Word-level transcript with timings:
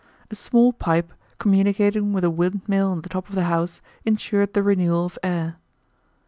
A 0.31 0.35
small 0.35 0.73
pipe, 0.73 1.13
communicating 1.37 2.11
with 2.11 2.23
a 2.23 2.31
wind 2.31 2.61
mill 2.67 2.87
on 2.87 3.01
the 3.01 3.09
top 3.09 3.29
of 3.29 3.35
the 3.35 3.43
house, 3.43 3.83
insured 4.03 4.55
the 4.55 4.63
renewal 4.63 5.05
of 5.05 5.19
air. 5.21 5.57